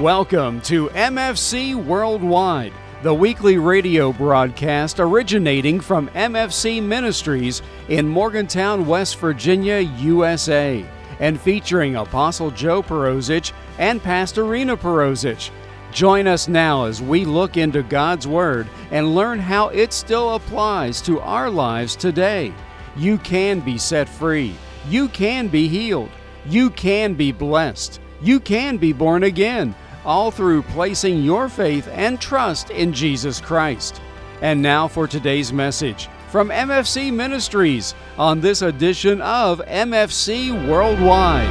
[0.00, 7.60] Welcome to MFC Worldwide, the weekly radio broadcast originating from MFC Ministries
[7.90, 10.86] in Morgantown, West Virginia, USA,
[11.18, 15.50] and featuring Apostle Joe Perosic and Pastor Rena Perosic.
[15.92, 21.02] Join us now as we look into God's Word and learn how it still applies
[21.02, 22.54] to our lives today.
[22.96, 24.54] You can be set free.
[24.88, 26.08] You can be healed.
[26.46, 28.00] You can be blessed.
[28.22, 29.74] You can be born again
[30.04, 34.00] all through placing your faith and trust in Jesus Christ.
[34.40, 41.48] And now for today's message from MFC Ministries on this edition of MFC Worldwide.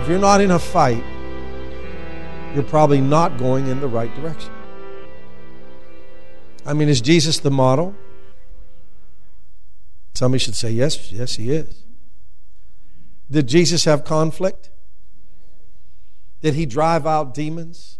[0.00, 1.04] If you're not in a fight,
[2.54, 4.52] you're probably not going in the right direction.
[6.64, 7.94] I mean, is Jesus the model?
[10.14, 11.85] Somebody should say, yes, yes, he is.
[13.30, 14.70] Did Jesus have conflict?
[16.42, 17.98] Did he drive out demons?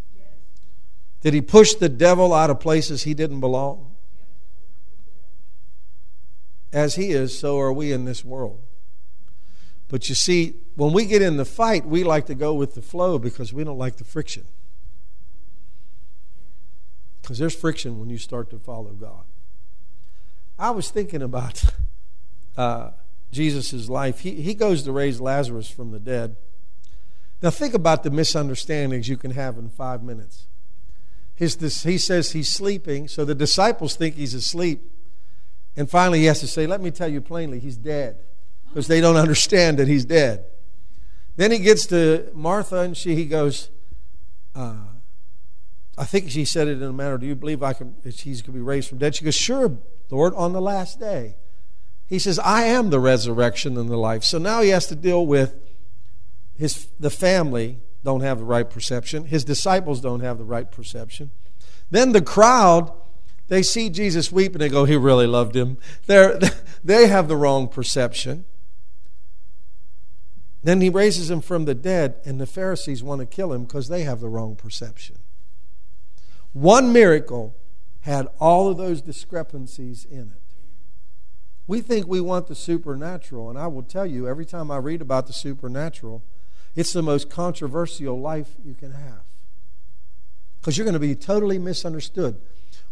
[1.23, 3.97] Did he push the devil out of places he didn't belong?
[6.73, 8.61] As he is, so are we in this world.
[9.89, 12.83] But you see, when we get in the fight, we like to go with the
[12.83, 14.45] flow because we don't like the friction.
[17.23, 19.25] Because there's friction when you start to follow God.
[20.59, 21.65] I was thinking about
[22.57, 22.91] uh,
[23.37, 24.21] Jesus' life.
[24.21, 26.37] He, he goes to raise Lazarus from the dead.
[27.43, 30.47] Now, think about the misunderstandings you can have in five minutes.
[31.35, 34.91] His, this, he says he's sleeping, so the disciples think he's asleep.
[35.77, 38.17] And finally, he has to say, Let me tell you plainly, he's dead.
[38.69, 40.47] Because they don't understand that he's dead.
[41.37, 43.71] Then he gets to Martha, and she, he goes,
[44.55, 44.77] uh,
[45.99, 48.53] I think she said it in a manner, Do you believe I can, he's going
[48.53, 49.15] to be raised from dead?
[49.15, 49.79] She goes, Sure,
[50.11, 51.37] Lord, on the last day.
[52.09, 54.23] He says, I am the resurrection and the life.
[54.23, 55.57] So now he has to deal with
[56.55, 59.25] his, the family don't have the right perception.
[59.25, 61.31] His disciples don't have the right perception.
[61.91, 62.93] Then the crowd,
[63.49, 65.79] they see Jesus weep and they go, He really loved him.
[66.07, 66.39] They're,
[66.85, 68.45] they have the wrong perception.
[70.63, 73.89] Then he raises him from the dead, and the Pharisees want to kill him because
[73.89, 75.19] they have the wrong perception.
[76.53, 77.55] One miracle
[78.01, 80.46] had all of those discrepancies in it.
[81.67, 85.03] We think we want the supernatural, and I will tell you, every time I read
[85.03, 86.23] about the supernatural,
[86.77, 89.25] it's the most controversial life you can have.
[90.61, 92.41] Because you're going to be totally misunderstood.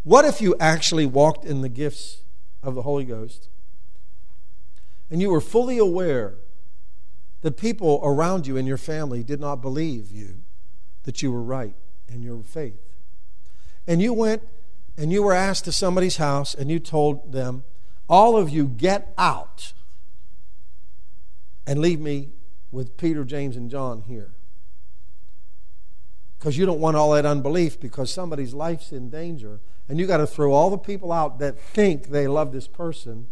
[0.03, 2.23] What if you actually walked in the gifts
[2.63, 3.49] of the Holy Ghost
[5.09, 6.35] and you were fully aware
[7.41, 10.37] that people around you and your family did not believe you,
[11.03, 11.75] that you were right
[12.07, 12.79] in your faith?
[13.87, 14.41] And you went
[14.97, 17.63] and you were asked to somebody's house and you told them,
[18.09, 19.73] all of you get out
[21.65, 22.29] and leave me
[22.71, 24.31] with Peter, James, and John here.
[26.37, 29.61] Because you don't want all that unbelief because somebody's life's in danger.
[29.87, 33.27] And you got to throw all the people out that think they love this person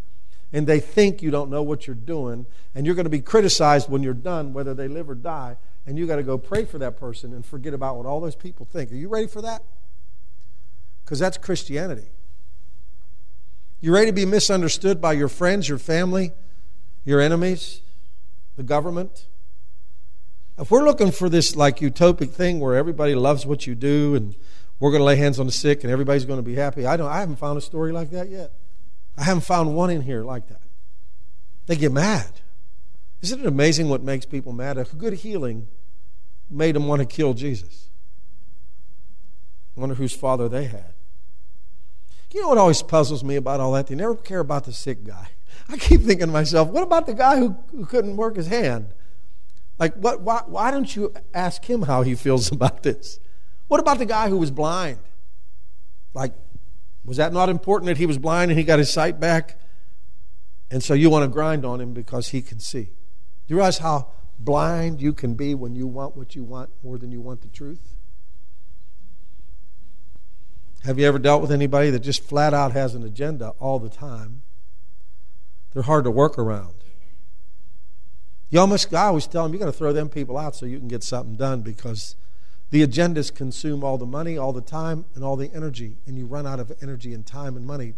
[0.51, 2.45] and they think you don't know what you're doing.
[2.73, 5.57] And you're going to be criticized when you're done, whether they live or die.
[5.85, 8.35] And you got to go pray for that person and forget about what all those
[8.35, 8.91] people think.
[8.91, 9.63] Are you ready for that?
[11.03, 12.09] Because that's Christianity.
[13.83, 16.31] You ready to be misunderstood by your friends, your family,
[17.03, 17.81] your enemies,
[18.55, 19.27] the government?
[20.57, 24.35] If we're looking for this like utopic thing where everybody loves what you do and
[24.79, 26.95] we're going to lay hands on the sick and everybody's going to be happy, I
[26.95, 28.53] don't I haven't found a story like that yet.
[29.17, 30.61] I haven't found one in here like that.
[31.65, 32.39] They get mad.
[33.21, 34.77] Isn't it amazing what makes people mad?
[34.77, 35.67] A good healing
[36.50, 37.89] made them want to kill Jesus.
[39.75, 40.93] I wonder whose father they had.
[42.33, 43.88] You know what always puzzles me about all that?
[43.88, 45.29] They never care about the sick guy.
[45.69, 48.94] I keep thinking to myself, what about the guy who, who couldn't work his hand?
[49.77, 53.19] Like, what, why, why don't you ask him how he feels about this?
[53.67, 54.99] What about the guy who was blind?
[56.13, 56.33] Like,
[57.05, 59.59] was that not important that he was blind and he got his sight back?
[60.71, 62.83] And so you want to grind on him because he can see.
[62.85, 62.91] Do
[63.47, 64.07] you realize how
[64.39, 67.50] blind you can be when you want what you want more than you want the
[67.50, 67.93] truth?
[70.83, 73.89] Have you ever dealt with anybody that just flat out has an agenda all the
[73.89, 74.41] time?
[75.71, 76.75] They're hard to work around.
[78.50, 80.77] You almost, I always tell them, you got to throw them people out so you
[80.77, 82.15] can get something done because
[82.69, 86.25] the agendas consume all the money, all the time, and all the energy, and you
[86.25, 87.94] run out of energy and time and money.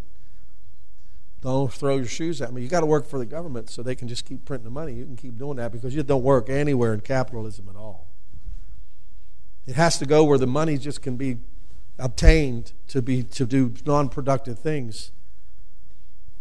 [1.42, 2.62] Don't throw your shoes at me.
[2.62, 4.94] You got to work for the government so they can just keep printing the money.
[4.94, 8.08] You can keep doing that because you don't work anywhere in capitalism at all.
[9.66, 11.38] It has to go where the money just can be
[11.98, 15.12] obtained to be to do non-productive things.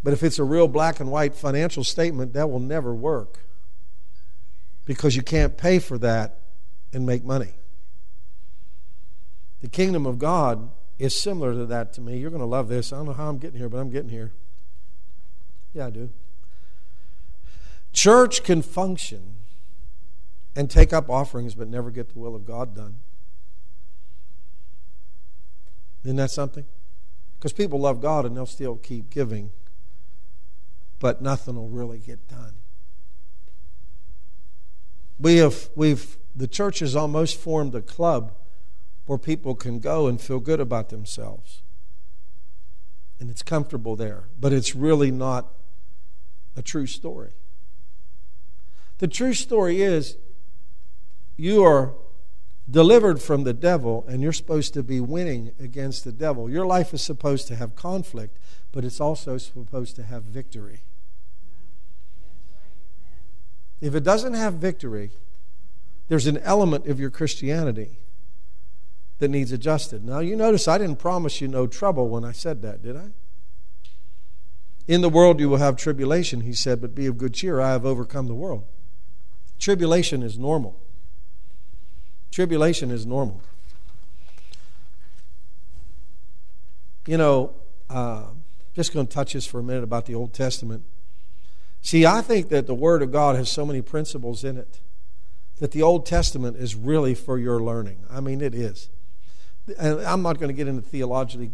[0.02, 3.40] But if it's a real black and white financial statement, that will never work.
[4.84, 6.40] because you can't pay for that
[6.92, 7.54] and make money.
[9.60, 12.18] The kingdom of God is similar to that to me.
[12.18, 12.92] You're going to love this.
[12.92, 14.32] I don't know how I'm getting here, but I'm getting here.
[15.72, 16.10] Yeah, I do.
[17.92, 19.36] Church can function
[20.54, 22.96] and take up offerings but never get the will of God done.
[26.04, 26.66] Isn't that something?
[27.38, 29.50] Because people love God and they'll still keep giving,
[30.98, 32.54] but nothing will really get done.
[35.18, 38.32] We have, we've, the church has almost formed a club
[39.06, 41.62] where people can go and feel good about themselves.
[43.20, 45.54] And it's comfortable there, but it's really not
[46.56, 47.32] a true story.
[48.98, 50.16] The true story is
[51.36, 51.94] you are
[52.68, 56.48] delivered from the devil and you're supposed to be winning against the devil.
[56.48, 58.38] Your life is supposed to have conflict,
[58.72, 60.82] but it's also supposed to have victory.
[63.80, 65.10] If it doesn't have victory,
[66.08, 67.98] there's an element of your Christianity
[69.18, 70.04] that needs adjusted.
[70.04, 73.10] Now, you notice I didn't promise you no trouble when I said that, did I?
[74.86, 77.60] In the world you will have tribulation, he said, but be of good cheer.
[77.60, 78.64] I have overcome the world.
[79.58, 80.80] Tribulation is normal.
[82.34, 83.40] Tribulation is normal.
[87.06, 87.54] You know,
[87.88, 88.24] uh,
[88.74, 90.82] just going to touch this for a minute about the Old Testament.
[91.80, 94.80] See, I think that the Word of God has so many principles in it
[95.60, 98.04] that the Old Testament is really for your learning.
[98.10, 98.88] I mean, it is.
[99.78, 101.52] And I'm not going to get into theologically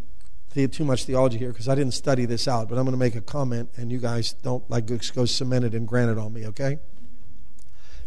[0.55, 3.17] too much theology here because I didn't study this out, but I'm going to make
[3.17, 6.79] a comment, and you guys don't like go cemented and granted on me, okay?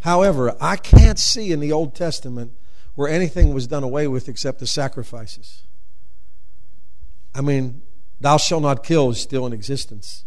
[0.00, 2.50] However, I can't see in the Old Testament
[2.94, 5.62] where anything was done away with except the sacrifices.
[7.34, 7.82] I mean,
[8.20, 10.24] thou shalt not kill is still in existence.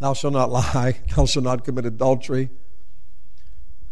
[0.00, 0.98] Thou shalt not lie.
[1.14, 2.50] Thou shalt not commit adultery.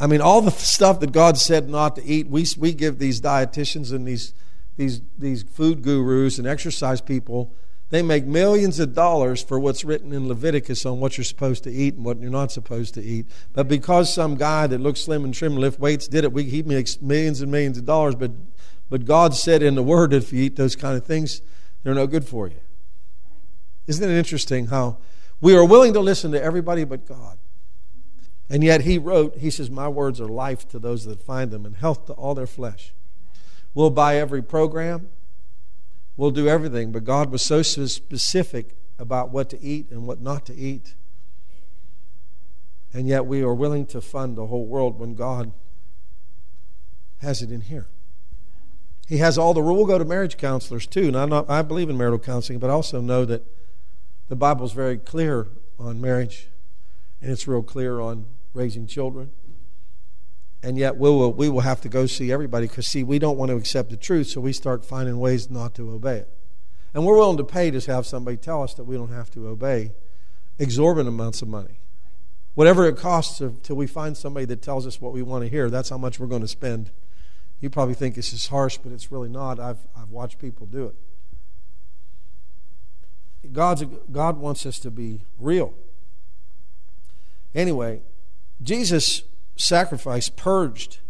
[0.00, 3.20] I mean, all the stuff that God said not to eat, we, we give these
[3.20, 4.32] dietitians and these,
[4.76, 7.54] these, these food gurus and exercise people,
[7.90, 11.70] they make millions of dollars for what's written in Leviticus on what you're supposed to
[11.70, 13.26] eat and what you're not supposed to eat.
[13.52, 16.62] But because some guy that looks slim and trim lift weights did it, we, he
[16.62, 18.14] makes millions and millions of dollars.
[18.14, 18.32] But,
[18.90, 21.40] but God said in the Word that if you eat those kind of things,
[21.82, 22.60] they're no good for you.
[23.86, 24.98] Isn't it interesting how
[25.40, 27.38] we are willing to listen to everybody but God.
[28.50, 31.66] And yet he wrote, he says, My words are life to those that find them
[31.66, 32.94] and health to all their flesh.
[33.74, 35.08] We'll buy every program,
[36.18, 40.44] we'll do everything, but God was so specific about what to eat and what not
[40.46, 40.94] to eat.
[42.92, 45.52] And yet we are willing to fund the whole world when God
[47.18, 47.86] has it in here.
[49.06, 49.76] He has all the rule.
[49.76, 51.06] We'll go to marriage counselors too.
[51.08, 53.44] And not, i believe in marital counseling, but I also know that
[54.28, 55.46] the Bible is very clear
[55.78, 56.48] on marriage,
[57.22, 59.30] and it's real clear on raising children.
[60.62, 63.38] And yet we will, we will have to go see everybody because, see, we don't
[63.38, 66.28] want to accept the truth, so we start finding ways not to obey it.
[66.92, 69.46] And we're willing to pay to have somebody tell us that we don't have to
[69.46, 69.92] obey
[70.58, 71.78] exorbitant amounts of money.
[72.54, 75.70] Whatever it costs until we find somebody that tells us what we want to hear,
[75.70, 76.90] that's how much we're going to spend.
[77.60, 79.60] You probably think this is harsh, but it's really not.
[79.60, 80.96] I've, I've watched people do it.
[83.52, 85.72] God's, God wants us to be real.
[87.54, 88.02] Anyway,
[88.60, 89.22] Jesus'
[89.58, 91.00] sacrifice purged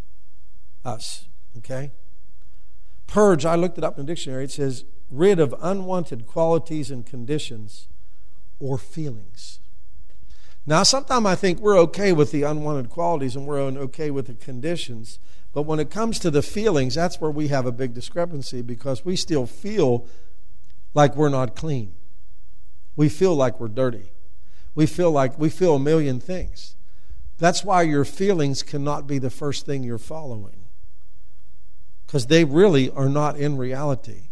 [0.85, 1.27] us,
[1.59, 1.93] okay?
[3.07, 4.45] Purge, I looked it up in the dictionary.
[4.45, 7.89] It says rid of unwanted qualities and conditions
[8.59, 9.61] or feelings.
[10.67, 14.35] Now, sometimes I think we're okay with the unwanted qualities and we're okay with the
[14.35, 15.19] conditions.
[15.55, 19.05] But when it comes to the feelings, that's where we have a big discrepancy because
[19.05, 20.07] we still feel
[20.93, 21.95] like we're not clean.
[22.97, 24.13] We feel like we're dirty.
[24.75, 26.77] We feel like we feel a million things.
[27.39, 30.67] That's why your feelings cannot be the first thing you're following.
[32.07, 34.29] Because they really are not in reality.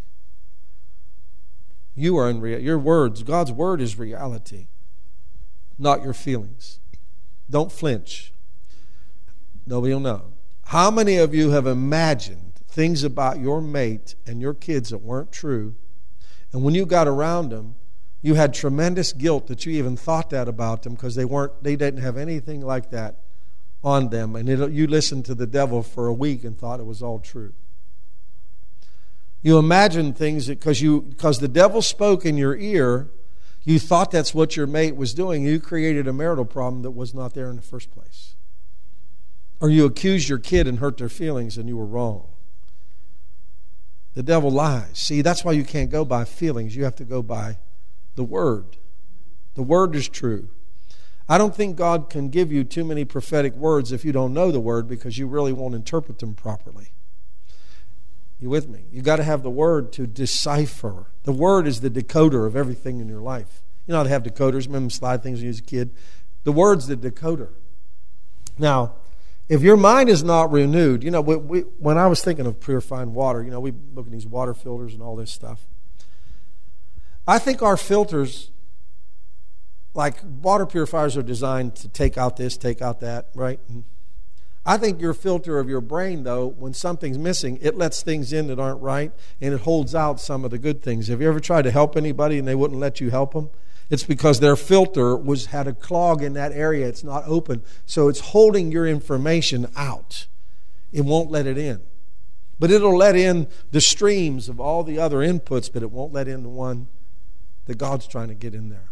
[1.94, 2.66] You are in reality.
[2.66, 4.66] Your words, God's word is reality,
[5.78, 6.80] not your feelings.
[7.48, 8.32] Don't flinch.
[9.66, 10.32] Nobody will know.
[10.66, 15.32] How many of you have imagined things about your mate and your kids that weren't
[15.32, 15.76] true?
[16.52, 17.76] And when you got around them,
[18.26, 21.76] you had tremendous guilt that you even thought that about them because they weren't they
[21.76, 23.20] didn't have anything like that
[23.84, 24.34] on them.
[24.34, 27.20] And it, you listened to the devil for a week and thought it was all
[27.20, 27.54] true.
[29.42, 33.10] You imagined things because you because the devil spoke in your ear
[33.62, 35.44] you thought that's what your mate was doing.
[35.44, 38.34] You created a marital problem that was not there in the first place.
[39.60, 42.26] Or you accused your kid and hurt their feelings and you were wrong.
[44.14, 44.98] The devil lies.
[44.98, 46.74] See that's why you can't go by feelings.
[46.74, 47.58] You have to go by
[48.16, 48.76] the Word.
[49.54, 50.50] The Word is true.
[51.28, 54.52] I don't think God can give you too many prophetic words if you don't know
[54.52, 56.92] the word because you really won't interpret them properly.
[58.38, 58.84] You with me?
[58.92, 61.06] You've got to have the word to decipher.
[61.24, 63.62] The word is the decoder of everything in your life.
[63.86, 64.66] You know how to have decoders.
[64.66, 65.94] Remember slide things when you was a kid?
[66.44, 67.50] The word's the decoder.
[68.58, 68.94] Now,
[69.48, 72.60] if your mind is not renewed, you know, we, we, when I was thinking of
[72.60, 75.66] purifying water, you know, we look at these water filters and all this stuff.
[77.26, 78.50] I think our filters,
[79.94, 83.58] like water purifiers, are designed to take out this, take out that, right?
[84.64, 88.48] I think your filter of your brain, though, when something's missing, it lets things in
[88.48, 91.08] that aren't right and it holds out some of the good things.
[91.08, 93.50] Have you ever tried to help anybody and they wouldn't let you help them?
[93.90, 96.88] It's because their filter was had a clog in that area.
[96.88, 97.62] It's not open.
[97.86, 100.26] So it's holding your information out.
[100.92, 101.82] It won't let it in.
[102.58, 106.26] But it'll let in the streams of all the other inputs, but it won't let
[106.26, 106.88] in the one
[107.66, 108.90] that God's trying to get in there.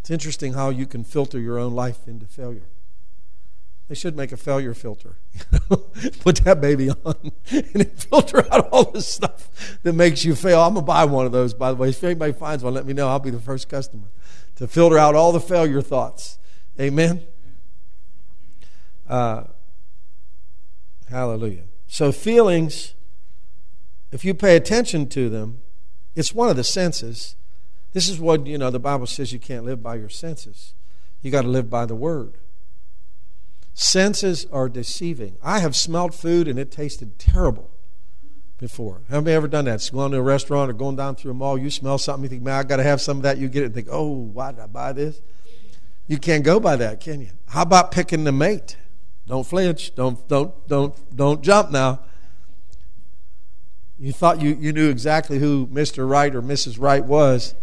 [0.00, 2.68] It's interesting how you can filter your own life into failure.
[3.88, 5.16] They should make a failure filter.
[6.20, 10.62] Put that baby on and filter out all the stuff that makes you fail.
[10.62, 11.90] I'm going to buy one of those, by the way.
[11.90, 13.08] If anybody finds one, let me know.
[13.08, 14.08] I'll be the first customer
[14.56, 16.38] to filter out all the failure thoughts.
[16.80, 17.24] Amen?
[19.06, 19.44] Uh,
[21.10, 21.64] hallelujah.
[21.86, 22.94] So, feelings,
[24.12, 25.60] if you pay attention to them,
[26.14, 27.36] it's one of the senses.
[27.92, 30.74] This is what, you know, the Bible says you can't live by your senses.
[31.22, 32.38] You got to live by the Word.
[33.72, 35.36] Senses are deceiving.
[35.42, 37.70] I have smelled food and it tasted terrible
[38.58, 39.02] before.
[39.10, 39.76] Have you ever done that?
[39.76, 42.28] It's Going to a restaurant or going down through a mall, you smell something, you
[42.28, 43.38] think, man, I got to have some of that.
[43.38, 45.20] You get it and think, oh, why did I buy this?
[46.06, 47.30] You can't go by that, can you?
[47.48, 48.76] How about picking the mate?
[49.26, 49.94] Don't flinch.
[49.94, 52.00] Don't, don't, don't, don't jump now.
[53.98, 56.08] You thought you, you knew exactly who Mr.
[56.08, 56.80] Right or Mrs.
[56.80, 57.54] Right was,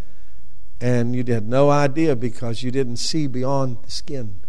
[0.80, 4.40] and you had no idea because you didn't see beyond the skin.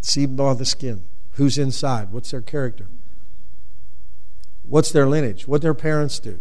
[0.00, 1.04] See beyond the skin.
[1.32, 2.12] Who's inside?
[2.12, 2.88] What's their character?
[4.62, 5.48] What's their lineage?
[5.48, 6.40] What their parents do?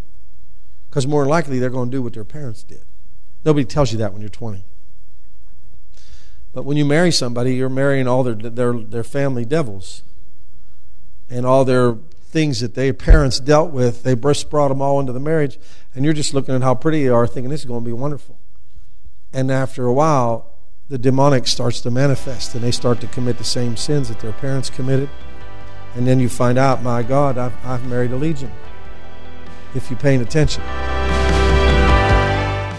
[0.89, 2.83] Because more likely they're going to do what their parents did.
[3.43, 4.63] Nobody tells you that when you're 20.
[6.53, 10.03] But when you marry somebody, you're marrying all their, their, their family devils
[11.29, 11.97] and all their
[12.35, 14.03] things that their parents dealt with.
[14.03, 15.57] They just brought them all into the marriage,
[15.93, 17.93] and you're just looking at how pretty they are, thinking this is going to be
[17.93, 18.37] wonderful.
[19.31, 20.51] And after a while,
[20.89, 24.33] the demonic starts to manifest and they start to commit the same sins that their
[24.33, 25.09] parents committed.
[25.95, 28.51] And then you find out, my God, I've, I've married a legion.
[29.73, 30.61] If you're paying attention.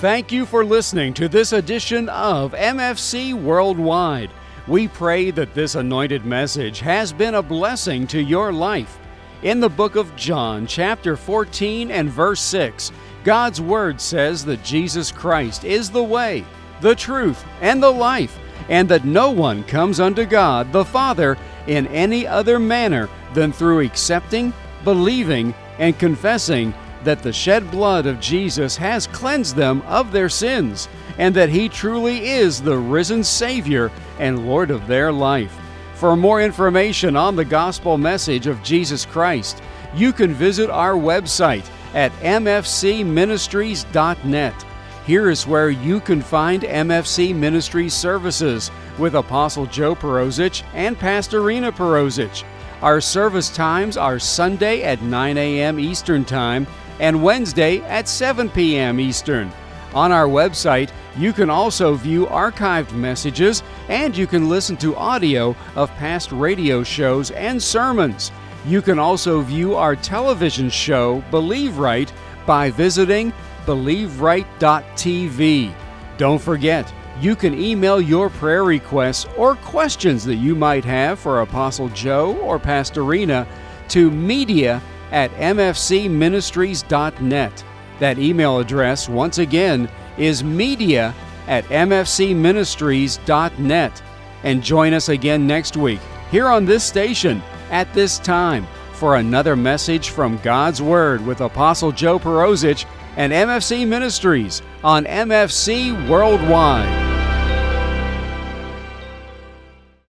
[0.01, 4.31] Thank you for listening to this edition of MFC Worldwide.
[4.69, 8.99] We pray that this anointed message has been a blessing to your life.
[9.43, 12.91] In the book of John, chapter 14 and verse 6,
[13.23, 16.45] God's Word says that Jesus Christ is the way
[16.81, 18.39] the truth, and the life,
[18.69, 23.81] and that no one comes unto God the Father in any other manner than through
[23.81, 24.53] accepting,
[24.85, 26.75] believing, and confessing
[27.05, 30.89] that the shed blood of Jesus has cleansed them of their sins,
[31.19, 35.57] and that He truly is the risen Savior and Lord of their life.
[35.97, 39.63] For more information on the gospel message of Jesus Christ,
[39.95, 44.67] you can visit our website at mfcministries.net.
[45.07, 51.41] Here is where you can find MFC Ministry services with Apostle Joe Perosic and Pastor
[51.41, 52.45] Rena Perosic.
[52.83, 55.81] Our service times are Sunday at 9 a.m.
[55.81, 56.67] Eastern Time
[57.01, 59.01] and Wednesday at 7 p.m.
[59.01, 59.51] Eastern.
[59.95, 65.55] On our website, you can also view archived messages and you can listen to audio
[65.75, 68.33] of past radio shows and sermons.
[68.67, 72.13] You can also view our television show, Believe Right,
[72.47, 73.33] by visiting
[73.65, 75.75] believeright.tv.
[76.19, 81.41] Don't forget, you can email your prayer requests or questions that you might have for
[81.41, 83.47] Apostle Joe or Pastor Rena
[83.89, 84.81] to media
[85.11, 87.65] at mfcministries.net.
[87.99, 89.89] That email address, once again,
[90.19, 91.15] is media
[91.47, 94.03] at mfcministries.net.
[94.43, 96.01] And join us again next week
[96.31, 101.93] here on this station at this time for another message from God's Word with Apostle
[101.93, 102.87] Joe Perosic
[103.17, 107.06] and MFC Ministries on MFC Worldwide.